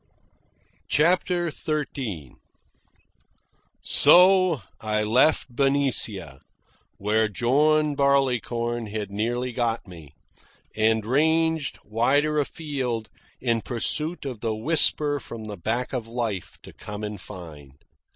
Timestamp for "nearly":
9.11-9.51